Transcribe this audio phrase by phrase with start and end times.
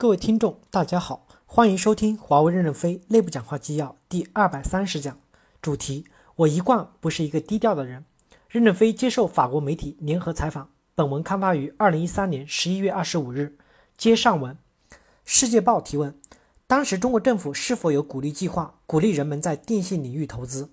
[0.00, 5.18] 各位听众，大家好，欢迎收听华为任正非内部讲话纪要第二百三十讲，
[5.60, 8.06] 主题：我一贯不是一个低调的人。
[8.48, 13.58] 任正非接受法国媒体联合采访，本文刊发于二零一三年十一月二十五日。
[13.98, 14.56] 接上文，
[15.26, 16.18] 世界报提问：
[16.66, 20.70] 当时中国政府是否有鼓励计划，鼓励人们在电信领域投资？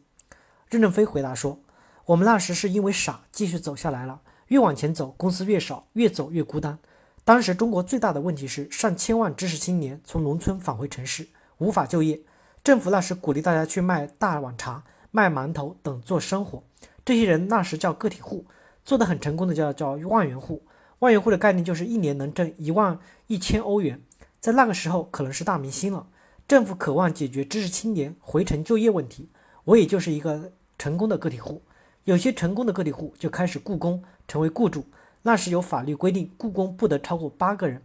[0.70, 1.60] 任正非回答说：
[2.06, 4.22] 我们那时是因为傻，继续走下来了。
[4.48, 6.80] 越往前走，公司越少，越走越孤单。
[7.28, 12.18] 当时中国最大的问题是上千万知识青年从农村返回城市，无法就业。
[12.64, 16.64] 政府那时鼓励大家去卖大碗茶、卖馒头等做生活。
[17.04, 18.46] 这些人那时叫个体户，
[18.86, 20.64] 做得很成功的叫叫万元户。
[21.00, 22.98] 万元户的概念就是一年能挣一万
[23.28, 24.02] 一千欧元，
[24.40, 26.08] 在那个时候可能是大明星了。
[26.48, 29.28] 政府渴望解决知识青年回城就业问题，
[29.66, 31.62] 我也就是一个成功的个体户。
[32.06, 34.86] 有些成功的个体户就开始雇工，成为雇主。
[35.24, 37.82] 那时有法律规定，雇工不得超过八个人。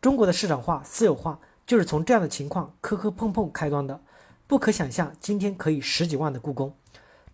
[0.00, 4.00] 中国的市场化、私有化就是从这样的情况磕磕碰碰开端的。
[4.46, 6.74] 不可想象，今天可以十几万的雇工。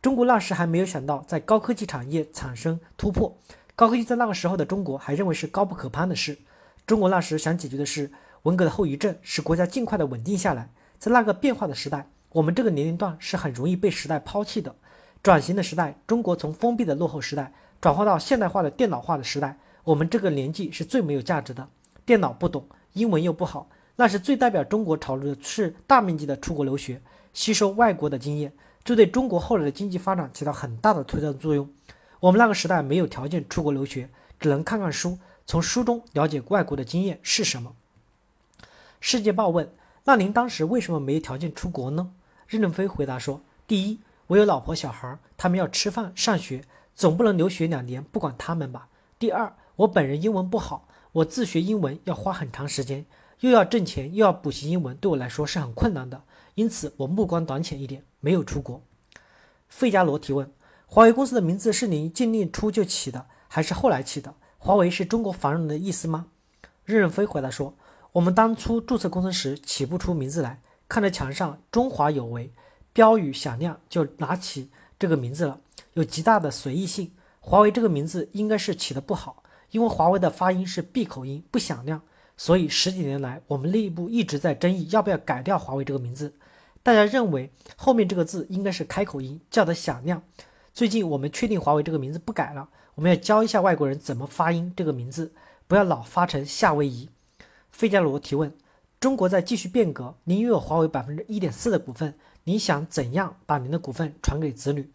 [0.00, 3.36] 中国那时还没有想到在高科技产业产生突破。
[3.74, 6.38] 高科技在那个时候的中国还认为是高不可攀的事。
[6.86, 8.10] 中国那时想解决的是
[8.42, 10.70] 文革的后遗症，使国家尽快的稳定下来。
[10.98, 14.74] 在那个变化的时代，我们这个年龄段是很容易被时代抛弃的。
[15.22, 17.52] 转型的时代，中国从封闭的落后时代。
[17.80, 21.66] 转化到现代化的电脑化的时代，我们这个年纪是最没有价值的。
[22.04, 27.00] 电脑不懂，英文又不好，那是最代表中国潮流的是大面积的出国留学，
[27.32, 28.52] 吸收外国的经验，
[28.84, 31.68] 这对中国后来的经济发展起到很大的推动作用。
[32.18, 37.74] 我们那个时代没有条件出国留学，只能看看书，从书中了解外国的经验是什么。
[39.00, 39.72] 世界报问：
[40.04, 42.12] 那您当时为什么没有条件出国呢？
[42.46, 46.62] 任正非回答说：第一，我有老婆小孩，他们要吃饭上学。
[46.94, 48.88] 总不能留学两年不管他们吧？
[49.18, 53.06] 第二，我本人英文不好，我自学英文要花很长时间，
[53.40, 56.22] 又要挣钱又要补习英文，对我来说是很困难的。
[56.54, 58.82] 因此，我目光短浅一点，没有出国。
[59.68, 60.50] 费加罗提问：
[60.86, 64.34] 华为公司的名字是您建立初就起的，还是后来起的？
[64.58, 66.26] 华为是中国繁荣的意思吗？
[66.84, 67.74] 任正非回答说：
[68.12, 72.52] 我们当初注册公司时起不出名字来，看着墙上“中华有为”
[72.92, 74.68] 标语响亮，就拿起
[75.00, 75.58] 这个名字了。
[75.94, 82.00] 有极大的随意性，华为这个名字应该是起的不好，因为华为的发音是闭口音，不响亮，
[82.36, 86.32] 所以十几年来我们内部一直在争议要不要改掉华为这个名字。
[86.82, 90.22] 大家认为后面这个字应该是开口音，叫的响亮。
[90.72, 95.32] 最近我们确定华为这个名字不改了，我们要教一下外国人怎么发音这个名字，
[95.66, 97.08] 不要老发成夏威夷。
[97.70, 98.54] 费加罗提问：
[99.00, 102.14] 中国在继续变革，您拥有华为百分之一点四的股份，
[102.44, 104.90] 您想怎样把您的股份传给子女？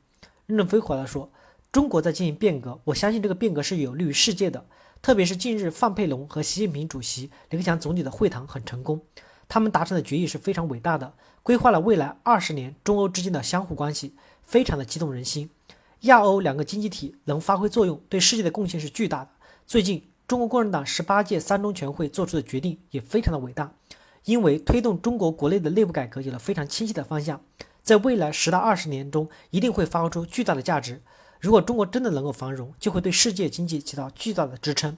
[0.47, 1.29] 任正非回答说
[1.72, 4.66] ：“中国在进行变革，我相信这个变革是有利于世界的。
[5.01, 9.00] 特别是近日范佩龙和习近平主席、李克强总理的会谈很成功，
[9.47, 11.13] 他们达成的决议是非常伟大的，
[11.44, 15.51] 规划了未来二十年中欧之间的相互关系，非常的激动人心。
[16.01, 19.29] 亚欧两个经济体能发挥作用，对世界的贡献是巨大的。
[19.67, 23.72] 最近，中国共产党十八届三中全会做出的决定也非常的伟大，
[24.25, 27.41] 因为推动中国国内的内部改革有了非常清晰的方向。”
[27.81, 31.03] 在未来十到二十年中，一定会发挥出巨大的价值。
[31.40, 34.97] 如果中国真的能够繁荣，就会对世界经济起到巨大的支撑。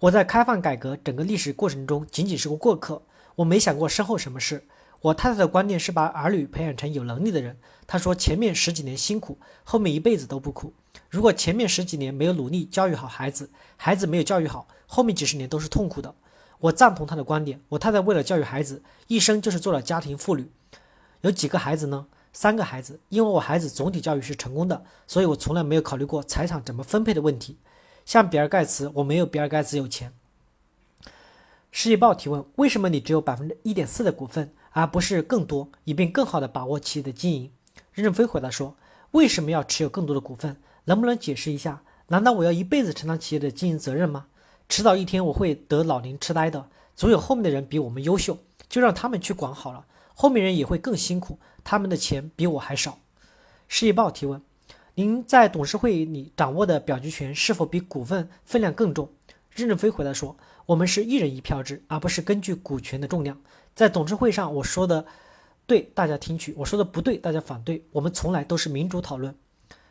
[0.00, 3.02] 我在开放改革整个历史过程中，仅仅是个过客，
[3.36, 4.66] 我没想过身后什么事。
[5.00, 7.56] 我太太的观念是把儿女培养成有能力的人。
[7.86, 10.74] 她说前面十几年辛苦，后面一辈子都不苦。
[11.08, 13.48] 如果前面十几年没有努力教育好孩子，
[13.78, 16.14] 孩子没有教育好，后面几十年都是痛苦的。
[16.60, 17.60] 我赞同他的观点。
[17.70, 20.50] 我太太为了教育孩子，一生就是做了家庭妇女。
[21.22, 22.06] 有几个孩子呢？
[22.32, 23.00] 三个孩子。
[23.08, 27.56] 因为我孩子总体教育是成功的，所以我从来没有考虑过财产怎么分配的问题。
[28.04, 30.12] 像比尔盖茨，我没有比尔盖茨有钱。
[31.70, 37.52] 世界报提问：为什么你只有百分之一点四的股份，而不是更多，以便更好的把握企业的经营？
[37.92, 38.76] 任正非回答说：
[39.12, 40.56] 为什么要持有更多的股份？
[40.86, 41.82] 能不能解释一下？
[42.08, 44.26] 难道我要一辈子承担企业的经营责任吗？
[44.70, 46.64] 迟早一天我会得老年痴呆的，
[46.94, 49.84] 总有后面的人比我们优秀，就让他们去管好了。
[50.14, 53.00] 后面人也会更辛苦，他们的钱比我还少。
[53.66, 54.40] 世界报提问：
[54.94, 59.10] 您在董事会里掌握的表决权是否比股份分量更重？
[59.50, 60.36] 任正非回答说：
[60.66, 63.36] 我们是一人一票制，而不是根据股权的重量。
[63.74, 65.04] 在董事会上，我说的
[65.66, 67.84] 对，大家听取；我说的不对，大家反对。
[67.90, 69.34] 我们从来都是民主讨论。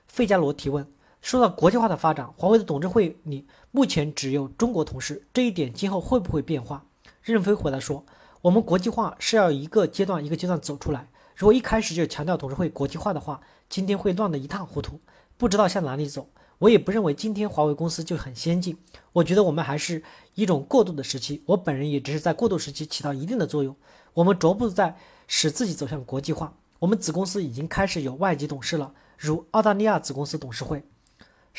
[0.08, 0.88] 费加罗提问：
[1.22, 6.86] 说到国际化的发展，华为的董事会里目前只有中国同事，这一点今后会不会变化？
[7.22, 8.06] 任正非回答说。
[8.42, 11.10] 我们国际化是要一个阶段一个阶段走出来。
[11.36, 15.02] 如果一开始就强调董事会国际化的话，今天会乱得一塌糊涂，
[15.38, 16.30] 不知道向哪里走。
[16.60, 18.78] 我也不认为今天华为公司就很先进，
[19.12, 20.02] 我觉得我们还是
[20.36, 21.44] 一种过渡的时期。
[21.48, 23.76] 我本人也只是在过渡时期起到一定的作用。
[24.14, 26.54] 我们逐步在使自己走向国际化。
[26.80, 30.82] 我们子公司已经开始有外籍董事了，如澳大利亚子公司董事会。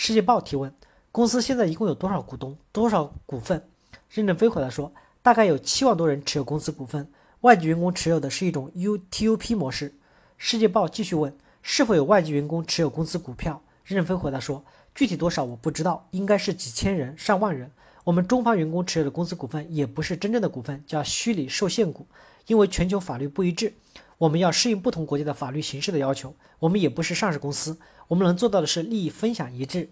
[0.02, 0.72] 世界报提问：
[1.12, 2.56] 公司现在一共有多少股东？
[2.72, 3.68] 多少股份？
[4.08, 7.06] 任正非回答说：大概有七万多人持有公司股份，
[7.42, 9.94] 外籍员工持有的是一种 UTUP 模式。
[10.38, 13.62] 世界报继续问：是否有外籍员工持有公司股票？
[13.84, 14.64] 任正非回答说：
[14.94, 17.70] 具体多少我不知道，应该是几千人、上万人。
[18.02, 22.06] 我们中方员工持有的公司股份也不是真正的股份，叫虚拟受限股，
[22.46, 23.74] 因为全球法律不一致。
[24.16, 27.78] 我们要适应不同国家的法律形式的要求，我们也不是上市公司，
[28.10, 29.88] 我们能做到的是利益分享一致。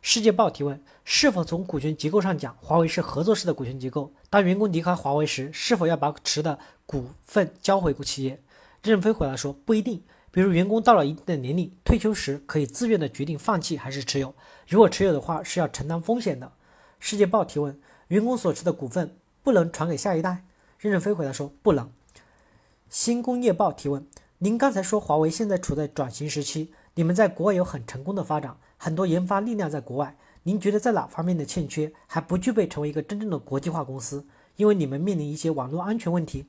[0.00, 4.10] 世界报提问：是否从股权结构上讲，华为是合作式的股权结构？
[4.30, 8.40] 当员工离开华为时，是否要把持的股份交回企业？
[8.82, 10.02] 任飞回答说：不一定。
[10.30, 14.34] 比如员工到了一定的年龄，退休时可以自愿的决定放弃还是持有，
[14.66, 16.50] 如果持有的话是要承担风险的。
[16.98, 20.44] 世界报提问：员工所持的股份不能传给下一代？
[20.78, 21.90] 任正非回答说：不能。
[22.88, 24.06] 新工业报提问：
[24.40, 30.16] 您刚才说华为现在处在转型时期，你们在国外有很成功的发展，很多研发力量在国外。
[30.44, 34.24] 您觉得在哪方面的欠缺，还不具备成为一个真正的国际化公司？
[34.54, 36.46] 因为你们面临一些网络安全问题。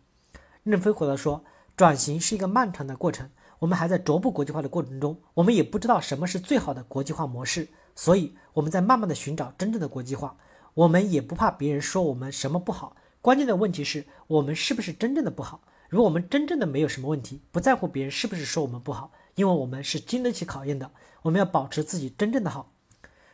[0.62, 1.44] 任飞回答说：
[1.76, 3.28] 转型是一个漫长的过程，
[3.58, 10.38] 我们还在逐步国际化的过程中，我们也不知道什么是最好的国际化模式，所以我们在慢慢的寻找真正的国际化。
[10.76, 15.62] 我们也不怕别人说我们什么不好，关键的问题是我们是不是真正的不好。
[15.90, 20.92] 如果我们真正的没有什么问题，不在乎别人是不是说我们不好，因为我们是经得起考验的。
[21.24, 22.72] 我们要保持自己真正的好。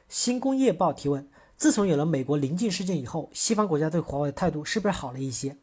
[0.08, 5.58] 新工业报提问：自从有了美国临近事件以后，西方国家对华为的态度是不是好了一些？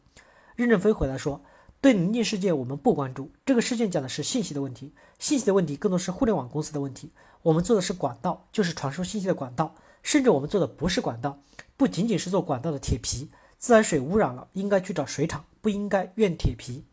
[0.55, 1.41] 任正非回答说：
[1.81, 7.11] 对临近事件我们不关注，这个事件讲的是信息的问题，信息的问题更多是互联网公司的问题。
[7.41, 9.73] 我们做的是管道，就是传输信息的管道，
[10.03, 11.39] 甚至我们做的不是管道，
[11.75, 13.31] 不仅仅是做管道的铁皮。
[13.57, 16.83] 自来水污染了，应该去找水厂，不应该怨铁皮。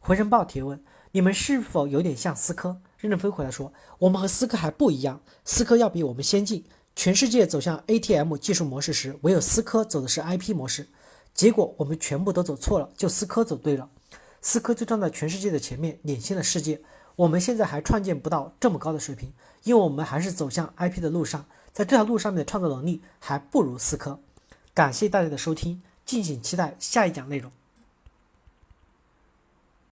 [0.00, 0.82] 回声报提问：
[1.12, 2.80] 你们是否有点像思科？
[2.98, 6.64] 任正非回答说：我们和思科还不一样，思科要比我们先进。
[6.96, 10.88] 全世界走向 ATM 技术模式时，唯有思科走的是 IP 模式。
[11.32, 13.88] 结果我们全部都走错了，就思科走对了。
[14.40, 16.80] 思科就站在全世界的前面，领先了世界。
[17.14, 19.32] 我们现在还创建不到这么高的水平，
[19.62, 24.18] 因为我们还是走向 IP 的路上，在这条路上面的创造能力还不如思科。
[24.74, 25.80] 感谢大家的收听。
[26.04, 27.52] 敬请期待下一讲内容。